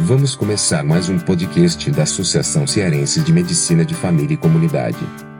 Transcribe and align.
Vamos 0.00 0.34
começar 0.34 0.82
mais 0.82 1.08
um 1.08 1.20
podcast 1.20 1.88
da 1.92 2.02
Associação 2.02 2.66
Cearense 2.66 3.20
de 3.20 3.32
Medicina 3.32 3.84
de 3.84 3.94
Família 3.94 4.34
e 4.34 4.36
Comunidade. 4.36 4.98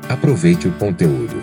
Aproveite 0.08 0.68
o 0.68 0.72
conteúdo. 0.78 1.34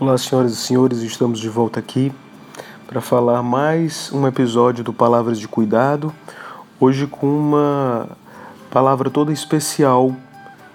Olá, 0.00 0.18
senhoras 0.18 0.54
e 0.54 0.56
senhores, 0.56 0.98
estamos 1.02 1.38
de 1.38 1.48
volta 1.48 1.78
aqui 1.78 2.12
para 2.88 3.00
falar 3.00 3.44
mais 3.44 4.10
um 4.12 4.26
episódio 4.26 4.82
do 4.82 4.92
Palavras 4.92 5.38
de 5.38 5.46
Cuidado, 5.46 6.12
hoje 6.80 7.06
com 7.06 7.28
uma 7.28 8.08
palavra 8.72 9.08
toda 9.08 9.32
especial 9.32 10.14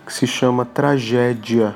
que 0.06 0.14
se 0.14 0.26
chama 0.26 0.64
tragédia. 0.64 1.76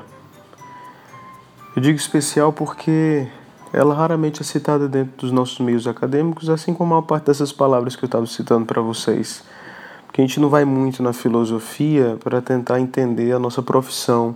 Eu 1.76 1.82
digo 1.82 1.98
especial 1.98 2.54
porque 2.54 3.28
ela 3.76 3.94
raramente 3.94 4.42
é 4.42 4.46
citada 4.46 4.88
dentro 4.88 5.18
dos 5.18 5.32
nossos 5.34 5.60
meios 5.60 5.86
acadêmicos, 5.86 6.50
assim 6.50 6.74
como 6.74 6.94
a 6.94 6.98
maior 6.98 7.06
parte 7.06 7.26
dessas 7.26 7.52
palavras 7.52 7.94
que 7.96 8.06
eu 8.06 8.08
estava 8.08 8.26
citando 8.26 8.66
para 8.66 8.82
vocês. 8.82 9.44
Porque 10.06 10.22
a 10.22 10.26
gente 10.26 10.40
não 10.40 10.50
vai 10.50 10.64
muito 10.64 11.04
na 11.04 11.12
filosofia 11.12 12.18
para 12.24 12.42
tentar 12.42 12.80
entender 12.80 13.34
a 13.34 13.40
nossa 13.40 13.62
profissão, 13.62 14.34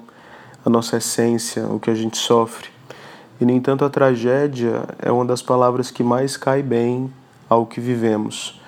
a 0.66 0.70
nossa 0.70 0.98
essência, 0.98 1.66
o 1.68 1.80
que 1.80 1.90
a 1.90 1.96
gente 1.96 2.18
sofre. 2.18 2.68
E, 3.40 3.46
no 3.46 3.52
entanto, 3.52 3.86
a 3.86 3.90
tragédia 3.90 4.84
é 5.00 5.10
uma 5.10 5.24
das 5.24 5.42
palavras 5.42 5.90
que 5.90 6.04
mais 6.04 6.36
cai 6.36 6.62
bem 6.62 7.10
ao 7.48 7.66
que 7.66 7.80
vivemos. 7.80 8.60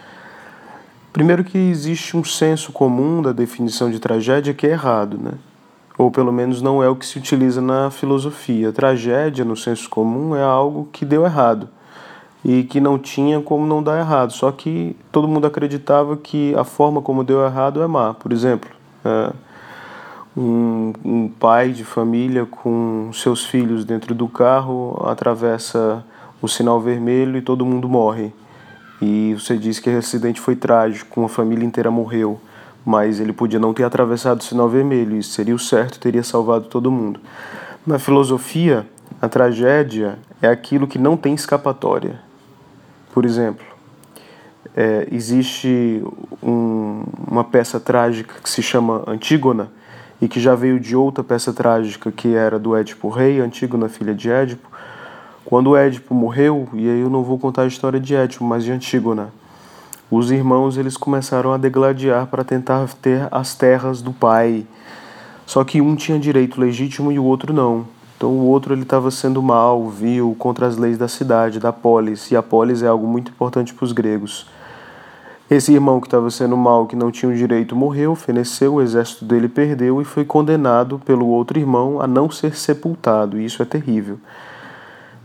Primeiro 1.12 1.44
que 1.44 1.58
existe 1.58 2.16
um 2.16 2.24
senso 2.24 2.72
comum 2.72 3.22
da 3.22 3.34
definição 3.34 3.92
de 3.92 4.00
tragédia 4.00 4.54
que 4.54 4.66
é 4.66 4.70
errado, 4.70 5.18
né? 5.18 5.34
Ou 6.02 6.10
pelo 6.10 6.34
menos 6.34 6.64
não 6.64 6.82
é 6.82 6.90
o 6.90 6.96
que 6.96 7.06
se 7.06 7.20
utiliza 7.20 7.62
na 7.62 7.92
filosofia. 7.92 8.72
Tragédia, 8.72 9.46
no 9.46 9.56
senso 9.56 9.88
comum, 9.88 10.36
é 10.36 10.42
algo 10.42 10.90
que 10.92 11.06
deu 11.06 11.24
errado 11.26 11.70
e 12.44 12.64
que 12.64 12.82
não 12.82 12.98
tinha 12.98 13.40
como 13.40 13.68
não 13.68 13.84
dar 13.84 14.00
errado. 14.00 14.34
Só 14.34 14.52
que 14.52 14.96
todo 15.12 15.28
mundo 15.28 15.46
acreditava 15.46 16.18
que 16.18 16.56
a 16.56 16.64
forma 16.64 17.04
como 17.04 17.24
deu 17.24 17.46
errado 17.46 17.84
é 17.84 17.88
má. 17.88 18.16
Por 18.16 18.34
exemplo, 18.34 18.72
é, 19.06 19.32
um, 20.36 20.92
um 21.06 21.28
pai 21.28 21.70
de 21.70 21.84
família 21.84 22.48
com 22.48 23.12
seus 23.14 23.46
filhos 23.46 23.86
dentro 23.86 24.16
do 24.16 24.28
carro 24.28 25.00
atravessa 25.06 26.04
o 26.42 26.48
sinal 26.48 26.82
vermelho 26.82 27.38
e 27.38 27.44
todo 27.44 27.64
mundo 27.64 27.88
morre. 27.88 28.34
E 29.00 29.36
você 29.36 29.56
diz 29.56 29.78
que 29.78 29.88
esse 29.88 30.00
acidente 30.00 30.42
foi 30.42 30.56
trágico, 30.56 31.20
uma 31.20 31.30
família 31.30 31.64
inteira 31.64 31.92
morreu 31.92 32.42
mas 32.86 33.20
ele 33.20 33.34
podia 33.34 33.60
não 33.60 33.74
ter 33.74 33.84
atravessado 33.84 34.42
o 34.42 34.44
sinal 34.44 34.68
vermelho, 34.68 35.18
isso 35.18 35.32
seria 35.32 35.56
o 35.56 35.60
certo, 35.60 36.00
teria 36.00 36.24
salvado 36.24 36.66
todo 36.66 36.92
mundo. 36.92 37.20
Na 37.86 38.00
filosofia, 38.00 38.86
a 39.22 39.28
tragédia 39.28 40.18
é 40.42 40.48
aquilo 40.48 40.88
que 40.88 40.98
não 40.98 41.16
tem 41.16 41.34
escapatória. 41.34 42.20
Por 43.14 43.26
exemplo, 43.26 43.66
é, 44.76 45.08
existe 45.12 46.04
um, 46.42 47.04
uma 47.28 47.44
peça 47.44 47.80
trágica 47.80 48.36
que 48.42 48.50
se 48.50 48.62
chama 48.62 49.04
Antígona 49.08 49.70
e 50.22 50.28
que 50.28 50.40
já 50.40 50.56
veio 50.56 50.80
de 50.80 50.96
outra 50.96 51.24
peça 51.24 51.52
trágica 51.52 52.12
que 52.12 52.36
era 52.36 52.58
do 52.58 52.76
Édipo 52.76 53.10
Rei, 53.10 53.40
Antígona, 53.40 53.90
filha 53.90 54.14
de 54.14 54.30
Édipo. 54.30 54.70
Quando 55.44 55.76
Édipo 55.76 56.14
morreu, 56.14 56.70
e 56.74 56.90
aí 56.90 57.02
eu 57.02 57.10
não 57.10 57.24
vou 57.24 57.38
contar 57.38 57.64
a 57.64 57.68
história 57.68 58.00
de 58.00 58.16
Édipo, 58.16 58.44
mas 58.44 58.64
de 58.64 58.72
Antígona, 58.72 59.34
os 60.12 60.30
irmãos 60.30 60.78
eles 60.78 60.98
começaram 60.98 61.54
a 61.54 61.58
degladiar 61.58 62.28
para 62.28 62.44
tentar 62.44 62.86
ter 63.02 63.30
as 63.32 63.56
terras 63.56 64.02
do 64.02 64.12
pai. 64.12 64.66
Só 65.46 65.64
que 65.64 65.80
um 65.80 65.96
tinha 65.96 66.20
direito 66.20 66.60
legítimo 66.60 67.14
e 67.14 67.18
o 67.18 67.24
outro 67.24 67.54
não. 67.54 67.88
Então 68.18 68.30
o 68.30 68.46
outro 68.46 68.74
ele 68.74 68.82
estava 68.82 69.10
sendo 69.10 69.42
mal, 69.42 69.88
vil, 69.88 70.36
contra 70.38 70.68
as 70.68 70.76
leis 70.76 70.98
da 70.98 71.08
cidade, 71.08 71.62
da 71.62 71.72
polis, 71.72 72.30
e 72.30 72.36
a 72.36 72.44
polis 72.44 72.84
é 72.84 72.88
algo 72.88 73.08
muito 73.08 73.32
importante 73.32 73.74
para 73.74 73.86
os 73.86 73.94
gregos. 73.94 74.48
Esse 75.50 75.74
irmão 75.74 76.02
que 76.02 76.08
estava 76.08 76.30
sendo 76.30 76.58
mal, 76.58 76.86
que 76.88 76.96
não 76.96 77.10
tinha 77.10 77.32
o 77.32 77.36
direito, 77.36 77.74
morreu, 77.74 78.14
feneceu, 78.14 78.76
o 78.76 78.82
exército 78.82 79.24
dele 79.24 79.48
perdeu 79.48 80.02
e 80.02 80.06
foi 80.06 80.26
condenado 80.26 81.00
pelo 81.00 81.28
outro 81.28 81.58
irmão 81.58 82.02
a 82.02 82.08
não 82.08 82.30
ser 82.30 82.56
sepultado. 82.56 83.40
E 83.40 83.46
isso 83.46 83.62
é 83.62 83.66
terrível. 83.66 84.20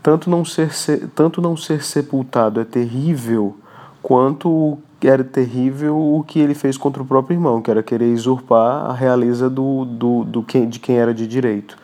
Tanto 0.01 0.31
não 0.31 0.45
ser, 0.45 0.71
tanto 1.15 1.43
não 1.43 1.57
ser 1.57 1.83
sepultado 1.83 2.61
é 2.61 2.65
terrível 2.65 3.57
quanto 4.07 4.79
era 5.03 5.25
terrível 5.25 5.99
o 5.99 6.23
que 6.23 6.39
ele 6.39 6.55
fez 6.55 6.79
contra 6.79 7.03
o 7.03 7.05
próprio 7.05 7.35
irmão, 7.35 7.61
que 7.61 7.69
era 7.69 7.83
querer 7.83 8.15
usurpar 8.15 8.89
a 8.89 8.93
realeza 8.93 9.51
do, 9.51 9.85
do, 9.85 10.23
do 10.23 10.43
quem, 10.45 10.69
de 10.69 10.79
quem 10.79 10.97
era 10.97 11.13
de 11.13 11.27
direito. 11.27 11.77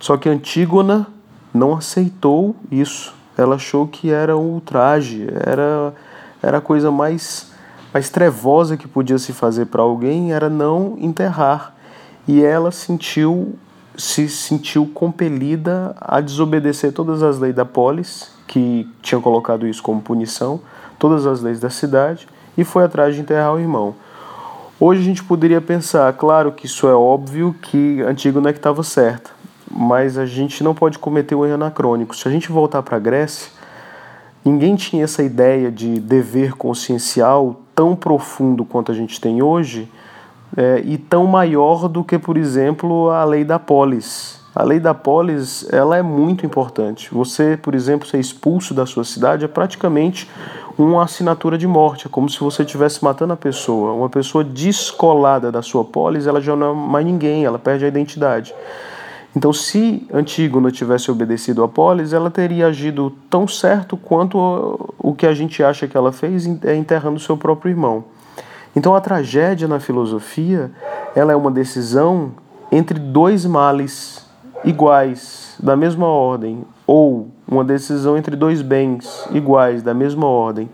Só 0.00 0.16
que 0.16 0.30
Antígona 0.30 1.06
não 1.52 1.74
aceitou 1.74 2.56
isso. 2.70 3.14
Ela 3.36 3.56
achou 3.56 3.86
que 3.86 4.10
era 4.10 4.34
um 4.34 4.54
ultraje, 4.54 5.28
era, 5.44 5.92
era 6.42 6.56
a 6.56 6.60
coisa 6.62 6.90
mais, 6.90 7.52
mais 7.92 8.08
trevosa 8.08 8.74
que 8.78 8.88
podia 8.88 9.18
se 9.18 9.34
fazer 9.34 9.66
para 9.66 9.82
alguém, 9.82 10.32
era 10.32 10.48
não 10.48 10.96
enterrar. 10.98 11.74
E 12.26 12.42
ela 12.42 12.70
sentiu 12.70 13.58
se 13.98 14.28
sentiu 14.28 14.86
compelida 14.86 15.94
a 16.00 16.20
desobedecer 16.20 16.92
todas 16.92 17.20
as 17.20 17.40
leis 17.40 17.54
da 17.54 17.64
polis, 17.64 18.30
que 18.46 18.88
tinham 19.02 19.20
colocado 19.20 19.66
isso 19.66 19.82
como 19.82 20.00
punição, 20.00 20.60
todas 20.98 21.26
as 21.26 21.42
leis 21.42 21.58
da 21.58 21.68
cidade 21.68 22.28
e 22.56 22.62
foi 22.62 22.84
atrás 22.84 23.16
de 23.16 23.20
enterrar 23.20 23.52
o 23.52 23.58
irmão. 23.58 23.94
Hoje 24.78 25.00
a 25.00 25.04
gente 25.04 25.24
poderia 25.24 25.60
pensar, 25.60 26.12
claro 26.12 26.52
que 26.52 26.66
isso 26.66 26.86
é 26.86 26.94
óbvio 26.94 27.54
que 27.60 28.00
Antígona 28.02 28.50
é 28.50 28.52
que 28.52 28.60
estava 28.60 28.84
certa, 28.84 29.30
mas 29.68 30.16
a 30.16 30.24
gente 30.24 30.62
não 30.62 30.74
pode 30.74 30.96
cometer 31.00 31.34
o 31.34 31.44
erro 31.44 31.54
anacrônico. 31.54 32.16
Se 32.16 32.28
a 32.28 32.30
gente 32.30 32.52
voltar 32.52 32.84
para 32.84 32.96
a 32.96 33.00
Grécia, 33.00 33.50
ninguém 34.44 34.76
tinha 34.76 35.02
essa 35.02 35.24
ideia 35.24 35.72
de 35.72 35.98
dever 35.98 36.52
consciencial 36.52 37.60
tão 37.74 37.96
profundo 37.96 38.64
quanto 38.64 38.92
a 38.92 38.94
gente 38.94 39.20
tem 39.20 39.42
hoje 39.42 39.90
é, 40.58 40.82
e 40.84 40.98
tão 40.98 41.24
maior 41.24 41.86
do 41.86 42.02
que, 42.02 42.18
por 42.18 42.36
exemplo, 42.36 43.10
a 43.10 43.22
lei 43.22 43.44
da 43.44 43.60
polis. 43.60 44.40
A 44.52 44.64
lei 44.64 44.80
da 44.80 44.92
polis 44.92 45.64
ela 45.72 45.96
é 45.96 46.02
muito 46.02 46.44
importante. 46.44 47.10
Você, 47.12 47.56
por 47.56 47.76
exemplo, 47.76 48.08
ser 48.08 48.18
expulso 48.18 48.74
da 48.74 48.84
sua 48.84 49.04
cidade 49.04 49.44
é 49.44 49.48
praticamente 49.48 50.28
uma 50.76 51.04
assinatura 51.04 51.56
de 51.56 51.68
morte, 51.68 52.08
é 52.08 52.10
como 52.10 52.28
se 52.28 52.40
você 52.40 52.64
estivesse 52.64 53.04
matando 53.04 53.34
a 53.34 53.36
pessoa. 53.36 53.92
Uma 53.92 54.08
pessoa 54.08 54.42
descolada 54.42 55.52
da 55.52 55.62
sua 55.62 55.84
polis, 55.84 56.26
ela 56.26 56.40
já 56.40 56.56
não 56.56 56.72
é 56.72 56.74
mais 56.74 57.06
ninguém, 57.06 57.44
ela 57.44 57.58
perde 57.60 57.84
a 57.84 57.88
identidade. 57.88 58.52
Então, 59.36 59.52
se 59.52 60.08
Antígona 60.12 60.72
tivesse 60.72 61.08
obedecido 61.08 61.62
a 61.62 61.68
polis, 61.68 62.12
ela 62.12 62.32
teria 62.32 62.66
agido 62.66 63.12
tão 63.30 63.46
certo 63.46 63.96
quanto 63.96 64.96
o 64.98 65.14
que 65.14 65.24
a 65.26 65.34
gente 65.34 65.62
acha 65.62 65.86
que 65.86 65.96
ela 65.96 66.10
fez, 66.10 66.46
é 66.64 66.74
enterrando 66.74 67.20
seu 67.20 67.36
próprio 67.36 67.70
irmão. 67.70 68.17
Então, 68.74 68.94
a 68.94 69.00
tragédia 69.00 69.66
na 69.66 69.80
filosofia, 69.80 70.70
ela 71.14 71.32
é 71.32 71.36
uma 71.36 71.50
decisão 71.50 72.32
entre 72.70 72.98
dois 72.98 73.44
males 73.44 74.26
iguais, 74.64 75.56
da 75.60 75.76
mesma 75.76 76.06
ordem, 76.06 76.64
ou 76.86 77.28
uma 77.46 77.64
decisão 77.64 78.16
entre 78.16 78.36
dois 78.36 78.62
bens 78.62 79.26
iguais, 79.30 79.82
da 79.82 79.94
mesma 79.94 80.26
ordem. 80.26 80.68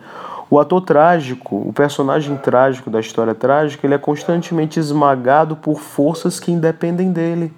O 0.50 0.59
ator 0.59 0.81
trágico, 0.83 1.56
o 1.56 1.72
personagem 1.72 2.37
trágico 2.37 2.91
da 2.91 3.00
história 3.00 3.34
trágica, 3.34 3.87
ele 3.87 3.94
é 3.94 3.99
constantemente 3.99 4.78
esmagado 4.78 5.56
por 5.56 5.81
forças 5.81 6.38
que 6.38 6.53
independem 6.53 7.12
dele 7.12 7.53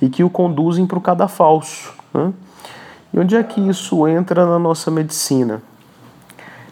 e 0.00 0.08
que 0.08 0.24
o 0.24 0.30
conduzem 0.30 0.86
para 0.86 0.98
o 0.98 1.00
cadafalso. 1.00 1.94
Né? 2.12 2.32
E 3.12 3.18
onde 3.18 3.36
é 3.36 3.42
que 3.42 3.60
isso 3.60 4.06
entra 4.08 4.44
na 4.44 4.58
nossa 4.58 4.90
medicina? 4.90 5.62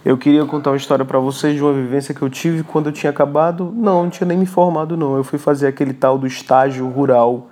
Eu 0.05 0.19
queria 0.19 0.45
contar 0.45 0.71
uma 0.71 0.77
história 0.77 1.05
para 1.05 1.19
vocês 1.19 1.55
de 1.55 1.63
uma 1.63 1.73
vivência 1.73 2.15
que 2.15 2.23
eu 2.23 2.29
tive 2.29 2.65
quando 2.65 2.87
eu 2.87 2.93
tinha 2.93 3.11
acabado. 3.11 3.73
Não, 3.77 4.03
não 4.03 4.11
tinha 4.11 4.27
nem 4.27 4.37
me 4.37 4.47
formado, 4.47 4.97
não. 4.97 5.17
Eu 5.17 5.23
fui 5.23 5.39
fazer 5.39 5.69
aquele 5.69 5.93
tal 5.93 6.19
do 6.19 6.27
estágio 6.27 6.89
rural 6.89 7.49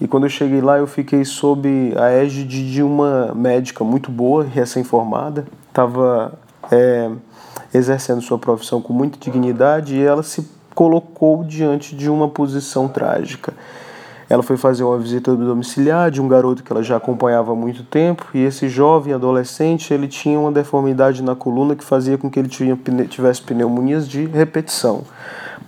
e 0.00 0.08
quando 0.08 0.24
eu 0.24 0.30
cheguei 0.30 0.60
lá, 0.60 0.76
eu 0.76 0.86
fiquei 0.86 1.24
sob 1.24 1.94
a 1.96 2.10
égide 2.10 2.70
de 2.70 2.82
uma 2.82 3.32
médica 3.34 3.84
muito 3.84 4.10
boa, 4.10 4.42
recém-formada, 4.42 5.46
estava 5.68 6.32
é, 6.70 7.10
exercendo 7.72 8.20
sua 8.20 8.38
profissão 8.38 8.82
com 8.82 8.92
muita 8.92 9.18
dignidade 9.18 9.94
e 9.94 10.02
ela 10.02 10.22
se 10.22 10.48
colocou 10.74 11.44
diante 11.44 11.94
de 11.94 12.10
uma 12.10 12.28
posição 12.28 12.88
trágica. 12.88 13.54
Ela 14.28 14.42
foi 14.42 14.56
fazer 14.56 14.84
uma 14.84 14.98
visita 14.98 15.34
domiciliar 15.36 16.10
de 16.10 16.20
um 16.20 16.28
garoto 16.28 16.62
que 16.62 16.72
ela 16.72 16.82
já 16.82 16.96
acompanhava 16.96 17.52
há 17.52 17.54
muito 17.54 17.82
tempo 17.82 18.26
e 18.32 18.42
esse 18.42 18.68
jovem 18.68 19.12
adolescente 19.12 19.92
ele 19.92 20.08
tinha 20.08 20.38
uma 20.38 20.50
deformidade 20.50 21.22
na 21.22 21.34
coluna 21.34 21.76
que 21.76 21.84
fazia 21.84 22.16
com 22.16 22.30
que 22.30 22.38
ele 22.38 22.48
tivesse 22.48 23.42
pneumonias 23.42 24.08
de 24.08 24.24
repetição. 24.26 25.04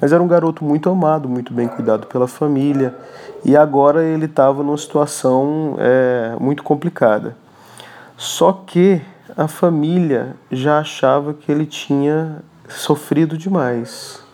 Mas 0.00 0.12
era 0.12 0.22
um 0.22 0.28
garoto 0.28 0.64
muito 0.64 0.90
amado, 0.90 1.28
muito 1.28 1.52
bem 1.52 1.68
cuidado 1.68 2.06
pela 2.06 2.26
família, 2.26 2.94
e 3.44 3.56
agora 3.56 4.04
ele 4.04 4.26
estava 4.26 4.62
numa 4.62 4.76
situação 4.76 5.76
é, 5.78 6.36
muito 6.40 6.62
complicada. 6.62 7.36
Só 8.16 8.52
que 8.52 9.00
a 9.36 9.46
família 9.46 10.34
já 10.50 10.78
achava 10.78 11.34
que 11.34 11.50
ele 11.50 11.66
tinha 11.66 12.42
sofrido 12.68 13.36
demais. 13.36 14.25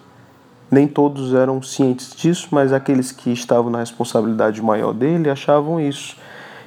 Nem 0.73 0.89
todos 0.89 1.35
eram 1.35 1.61
cientes 1.61 2.17
disso, 2.17 2.49
mas 2.51 2.73
aqueles 2.73 3.13
que 3.13 3.31
estavam 3.31 3.71
na 3.71 3.81
responsabilidade 3.81 4.63
maior 4.63 4.95
dele 4.95 5.29
achavam 5.29 5.79
isso. 5.79 6.17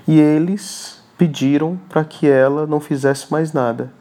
E 0.07 0.19
eles 0.19 1.02
pediram 1.18 1.80
para 1.90 2.04
que 2.04 2.30
ela 2.30 2.68
não 2.68 2.80
fizesse 2.80 3.31
mais 3.31 3.52
nada, 3.52 3.92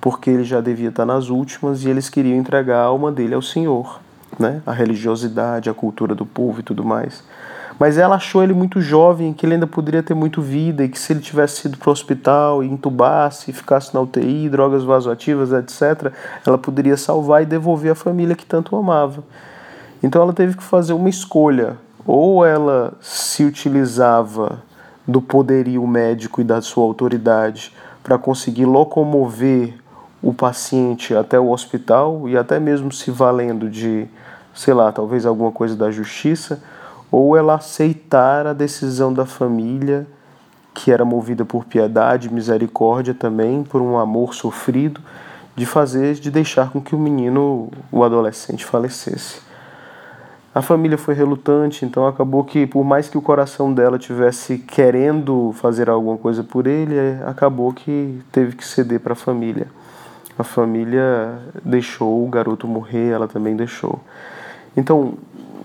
porque 0.00 0.30
ele 0.30 0.42
já 0.42 0.62
devia 0.62 0.88
estar 0.88 1.04
nas 1.04 1.28
últimas 1.28 1.84
e 1.84 1.90
eles 1.90 2.08
queriam 2.08 2.38
entregar 2.38 2.78
a 2.78 2.84
alma 2.84 3.12
dele 3.12 3.34
ao 3.34 3.42
Senhor, 3.42 4.00
né? 4.38 4.62
A 4.64 4.72
religiosidade, 4.72 5.68
a 5.68 5.74
cultura 5.74 6.14
do 6.14 6.24
povo 6.24 6.60
e 6.60 6.62
tudo 6.62 6.82
mais. 6.82 7.22
Mas 7.80 7.96
ela 7.96 8.16
achou 8.16 8.42
ele 8.42 8.52
muito 8.52 8.78
jovem, 8.78 9.32
que 9.32 9.46
ele 9.46 9.54
ainda 9.54 9.66
poderia 9.66 10.02
ter 10.02 10.12
muito 10.12 10.42
vida 10.42 10.84
e 10.84 10.88
que 10.90 10.98
se 10.98 11.14
ele 11.14 11.20
tivesse 11.20 11.66
ido 11.66 11.78
para 11.78 11.88
o 11.88 11.92
hospital 11.92 12.62
e 12.62 12.68
entubasse, 12.68 13.54
ficasse 13.54 13.94
na 13.94 14.02
UTI, 14.02 14.50
drogas 14.50 14.84
vasoativas, 14.84 15.50
etc., 15.50 16.12
ela 16.46 16.58
poderia 16.58 16.94
salvar 16.98 17.42
e 17.42 17.46
devolver 17.46 17.92
a 17.92 17.94
família 17.94 18.36
que 18.36 18.44
tanto 18.44 18.76
amava. 18.76 19.24
Então 20.02 20.20
ela 20.20 20.34
teve 20.34 20.58
que 20.58 20.62
fazer 20.62 20.92
uma 20.92 21.08
escolha. 21.08 21.78
Ou 22.06 22.44
ela 22.44 22.92
se 23.00 23.44
utilizava 23.44 24.62
do 25.08 25.22
poderio 25.22 25.86
médico 25.86 26.42
e 26.42 26.44
da 26.44 26.60
sua 26.60 26.84
autoridade 26.84 27.74
para 28.02 28.18
conseguir 28.18 28.66
locomover 28.66 29.72
o 30.22 30.34
paciente 30.34 31.14
até 31.14 31.40
o 31.40 31.48
hospital 31.50 32.28
e 32.28 32.36
até 32.36 32.60
mesmo 32.60 32.92
se 32.92 33.10
valendo 33.10 33.70
de, 33.70 34.06
sei 34.54 34.74
lá, 34.74 34.92
talvez 34.92 35.24
alguma 35.24 35.50
coisa 35.50 35.74
da 35.74 35.90
justiça 35.90 36.62
ou 37.10 37.36
ela 37.36 37.54
aceitar 37.54 38.46
a 38.46 38.52
decisão 38.52 39.12
da 39.12 39.26
família, 39.26 40.06
que 40.72 40.92
era 40.92 41.04
movida 41.04 41.44
por 41.44 41.64
piedade, 41.64 42.32
misericórdia 42.32 43.12
também, 43.12 43.64
por 43.64 43.82
um 43.82 43.98
amor 43.98 44.34
sofrido, 44.34 45.00
de 45.56 45.66
fazer, 45.66 46.14
de 46.14 46.30
deixar 46.30 46.70
com 46.70 46.80
que 46.80 46.94
o 46.94 46.98
menino, 46.98 47.68
o 47.90 48.04
adolescente, 48.04 48.64
falecesse. 48.64 49.40
A 50.54 50.62
família 50.62 50.98
foi 50.98 51.14
relutante, 51.14 51.84
então 51.84 52.06
acabou 52.06 52.42
que, 52.42 52.66
por 52.66 52.84
mais 52.84 53.08
que 53.08 53.16
o 53.16 53.22
coração 53.22 53.72
dela 53.72 53.98
tivesse 53.98 54.58
querendo 54.58 55.52
fazer 55.60 55.88
alguma 55.88 56.16
coisa 56.16 56.42
por 56.42 56.66
ele, 56.66 56.96
acabou 57.24 57.72
que 57.72 58.20
teve 58.32 58.56
que 58.56 58.66
ceder 58.66 59.00
para 59.00 59.12
a 59.12 59.16
família. 59.16 59.68
A 60.36 60.42
família 60.42 61.38
deixou 61.64 62.26
o 62.26 62.28
garoto 62.28 62.66
morrer, 62.66 63.10
ela 63.10 63.28
também 63.28 63.54
deixou. 63.54 64.00
Então, 64.76 65.14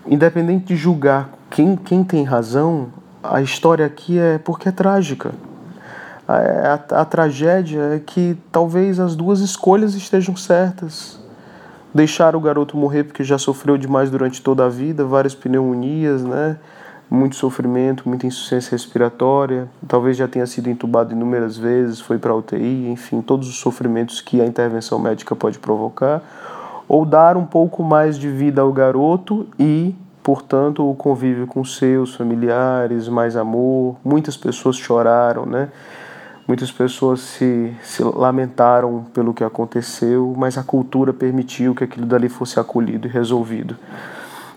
independente 0.05 0.65
de 0.65 0.75
julgar 0.75 1.29
quem, 1.49 1.75
quem 1.75 2.03
tem 2.03 2.23
razão, 2.23 2.87
a 3.23 3.41
história 3.41 3.85
aqui 3.85 4.19
é 4.19 4.37
porque 4.37 4.69
é 4.69 4.71
trágica. 4.71 5.31
A, 6.27 6.35
a, 6.35 7.01
a 7.01 7.05
tragédia 7.05 7.95
é 7.95 7.99
que 7.99 8.37
talvez 8.51 8.99
as 8.99 9.15
duas 9.15 9.39
escolhas 9.39 9.95
estejam 9.95 10.35
certas. 10.35 11.19
Deixar 11.93 12.35
o 12.35 12.41
garoto 12.41 12.75
morrer 12.75 13.05
porque 13.05 13.23
já 13.23 13.37
sofreu 13.37 13.77
demais 13.77 14.09
durante 14.09 14.41
toda 14.41 14.65
a 14.65 14.69
vida, 14.69 15.05
várias 15.05 15.33
pneumonias, 15.33 16.23
né? 16.23 16.57
muito 17.09 17.35
sofrimento, 17.35 18.07
muita 18.07 18.25
insuficiência 18.25 18.71
respiratória, 18.71 19.69
talvez 19.87 20.17
já 20.17 20.27
tenha 20.27 20.45
sido 20.47 20.69
entubado 20.69 21.13
inúmeras 21.13 21.55
vezes, 21.55 21.99
foi 21.99 22.17
para 22.17 22.33
UTI, 22.33 22.89
enfim, 22.89 23.21
todos 23.21 23.47
os 23.47 23.59
sofrimentos 23.59 24.21
que 24.21 24.41
a 24.41 24.45
intervenção 24.45 24.97
médica 24.97 25.35
pode 25.35 25.59
provocar 25.59 26.21
ou 26.87 27.05
dar 27.05 27.35
um 27.37 27.45
pouco 27.45 27.83
mais 27.83 28.17
de 28.17 28.29
vida 28.29 28.61
ao 28.61 28.71
garoto 28.71 29.47
e, 29.59 29.95
portanto, 30.25 30.89
o 30.89 30.95
convívio 30.95 31.45
com 31.45 31.63
seus 31.63 32.15
familiares, 32.15 33.07
mais 33.07 33.37
amor. 33.37 33.95
Muitas 34.03 34.35
pessoas 34.35 34.75
choraram, 34.75 35.45
né? 35.45 35.69
Muitas 36.47 36.71
pessoas 36.71 37.19
se, 37.19 37.71
se 37.83 38.01
lamentaram 38.03 39.05
pelo 39.13 39.35
que 39.35 39.43
aconteceu, 39.43 40.33
mas 40.35 40.57
a 40.57 40.63
cultura 40.63 41.13
permitiu 41.13 41.75
que 41.75 41.83
aquilo 41.83 42.07
dali 42.07 42.27
fosse 42.27 42.59
acolhido 42.59 43.07
e 43.07 43.09
resolvido. 43.09 43.77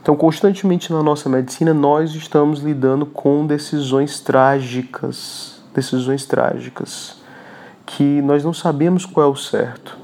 Então, 0.01 0.17
constantemente 0.17 0.91
na 0.91 1.03
nossa 1.03 1.29
medicina, 1.29 1.75
nós 1.75 2.15
estamos 2.15 2.61
lidando 2.61 3.05
com 3.05 3.47
decisões 3.47 4.21
trágicas, 4.21 5.61
decisões 5.75 6.25
trágicas, 6.25 7.21
que 7.85 8.23
nós 8.23 8.43
não 8.43 8.55
sabemos 8.55 9.05
qual 9.05 9.29
é 9.29 9.31
o 9.31 9.37
certo. 9.37 9.99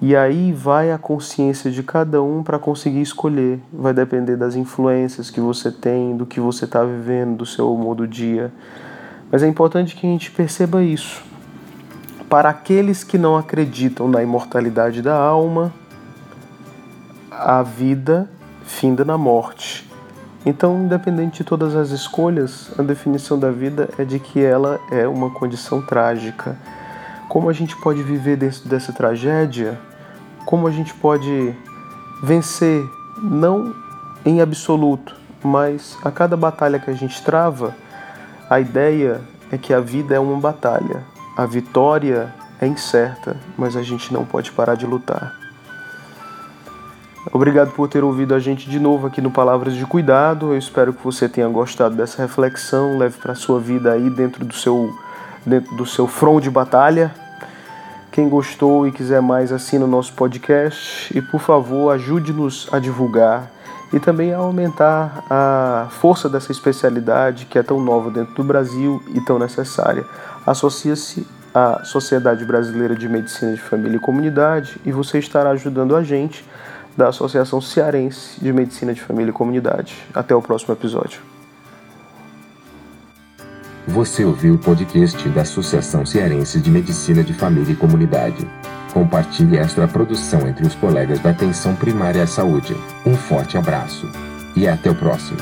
E 0.00 0.14
aí 0.14 0.52
vai 0.52 0.90
a 0.90 0.98
consciência 0.98 1.70
de 1.70 1.82
cada 1.82 2.22
um 2.22 2.42
para 2.42 2.58
conseguir 2.58 3.00
escolher. 3.00 3.60
Vai 3.72 3.94
depender 3.94 4.36
das 4.36 4.54
influências 4.56 5.30
que 5.30 5.40
você 5.40 5.70
tem, 5.70 6.16
do 6.16 6.26
que 6.26 6.40
você 6.40 6.64
está 6.64 6.84
vivendo, 6.84 7.38
do 7.38 7.46
seu 7.46 7.72
humor 7.72 7.94
do 7.94 8.06
dia. 8.06 8.52
Mas 9.30 9.42
é 9.42 9.48
importante 9.48 9.96
que 9.96 10.06
a 10.06 10.10
gente 10.10 10.30
perceba 10.30 10.82
isso. 10.82 11.22
Para 12.28 12.50
aqueles 12.50 13.04
que 13.04 13.16
não 13.16 13.36
acreditam 13.36 14.08
na 14.08 14.22
imortalidade 14.22 15.00
da 15.00 15.16
alma, 15.16 15.72
a 17.30 17.62
vida 17.62 18.28
finda 18.64 19.04
na 19.04 19.16
morte. 19.16 19.88
Então, 20.46 20.84
independente 20.84 21.38
de 21.38 21.44
todas 21.44 21.74
as 21.74 21.90
escolhas, 21.90 22.70
a 22.78 22.82
definição 22.82 23.38
da 23.38 23.50
vida 23.50 23.88
é 23.98 24.04
de 24.04 24.18
que 24.18 24.40
ela 24.40 24.78
é 24.90 25.08
uma 25.08 25.30
condição 25.30 25.80
trágica. 25.80 26.56
Como 27.28 27.48
a 27.48 27.52
gente 27.52 27.76
pode 27.76 28.02
viver 28.02 28.36
dentro 28.36 28.68
dessa 28.68 28.92
tragédia? 28.92 29.78
como 30.44 30.66
a 30.66 30.70
gente 30.70 30.94
pode 30.94 31.54
vencer, 32.22 32.88
não 33.22 33.74
em 34.24 34.40
absoluto, 34.40 35.14
mas 35.42 35.96
a 36.04 36.10
cada 36.10 36.36
batalha 36.36 36.78
que 36.78 36.90
a 36.90 36.94
gente 36.94 37.22
trava, 37.22 37.74
a 38.48 38.60
ideia 38.60 39.20
é 39.50 39.58
que 39.58 39.72
a 39.72 39.80
vida 39.80 40.14
é 40.14 40.18
uma 40.18 40.38
batalha. 40.38 41.02
A 41.36 41.46
vitória 41.46 42.32
é 42.60 42.66
incerta, 42.66 43.36
mas 43.56 43.76
a 43.76 43.82
gente 43.82 44.12
não 44.12 44.24
pode 44.24 44.52
parar 44.52 44.74
de 44.74 44.86
lutar. 44.86 45.34
Obrigado 47.32 47.72
por 47.72 47.88
ter 47.88 48.04
ouvido 48.04 48.34
a 48.34 48.38
gente 48.38 48.68
de 48.68 48.78
novo 48.78 49.06
aqui 49.06 49.20
no 49.20 49.30
Palavras 49.30 49.74
de 49.74 49.84
Cuidado. 49.86 50.52
Eu 50.52 50.58
espero 50.58 50.92
que 50.92 51.02
você 51.02 51.28
tenha 51.28 51.48
gostado 51.48 51.96
dessa 51.96 52.22
reflexão, 52.22 52.98
leve 52.98 53.18
para 53.18 53.32
a 53.32 53.36
sua 53.36 53.58
vida 53.58 53.92
aí 53.92 54.10
dentro 54.10 54.44
do 54.44 54.54
seu 54.54 54.94
dentro 55.46 55.74
do 55.76 55.86
seu 55.86 56.06
front 56.06 56.42
de 56.42 56.50
batalha. 56.50 57.14
Quem 58.10 58.28
gostou 58.28 58.86
e 58.86 58.92
quiser 58.92 59.20
mais, 59.20 59.52
assina 59.52 59.84
o 59.84 59.88
nosso 59.88 60.12
podcast 60.12 61.16
e, 61.16 61.20
por 61.20 61.40
favor, 61.40 61.90
ajude-nos 61.90 62.68
a 62.72 62.78
divulgar 62.78 63.50
e 63.92 64.00
também 64.00 64.32
a 64.32 64.38
aumentar 64.38 65.24
a 65.30 65.88
força 65.90 66.28
dessa 66.28 66.50
especialidade 66.52 67.46
que 67.46 67.58
é 67.58 67.62
tão 67.62 67.80
nova 67.80 68.10
dentro 68.10 68.34
do 68.34 68.44
Brasil 68.44 69.02
e 69.14 69.20
tão 69.20 69.38
necessária. 69.38 70.04
Associa-se 70.46 71.26
à 71.54 71.84
Sociedade 71.84 72.44
Brasileira 72.44 72.94
de 72.94 73.08
Medicina 73.08 73.52
de 73.52 73.60
Família 73.60 73.96
e 73.96 74.00
Comunidade 74.00 74.80
e 74.84 74.92
você 74.92 75.18
estará 75.18 75.50
ajudando 75.50 75.94
a 75.94 76.02
gente 76.02 76.44
da 76.96 77.08
Associação 77.08 77.60
Cearense 77.60 78.40
de 78.40 78.52
Medicina 78.52 78.92
de 78.92 79.00
Família 79.00 79.30
e 79.30 79.32
Comunidade. 79.32 79.96
Até 80.14 80.34
o 80.34 80.42
próximo 80.42 80.74
episódio. 80.74 81.33
Você 83.86 84.24
ouviu 84.24 84.54
o 84.54 84.58
podcast 84.58 85.28
da 85.28 85.42
Associação 85.42 86.06
Cearense 86.06 86.58
de 86.58 86.70
Medicina 86.70 87.22
de 87.22 87.34
Família 87.34 87.72
e 87.72 87.76
Comunidade. 87.76 88.48
Compartilhe 88.94 89.58
esta 89.58 89.86
produção 89.86 90.48
entre 90.48 90.66
os 90.66 90.74
colegas 90.74 91.20
da 91.20 91.30
Atenção 91.30 91.76
Primária 91.76 92.22
à 92.22 92.26
Saúde. 92.26 92.74
Um 93.04 93.14
forte 93.14 93.58
abraço 93.58 94.08
e 94.56 94.66
até 94.66 94.90
o 94.90 94.94
próximo. 94.94 95.38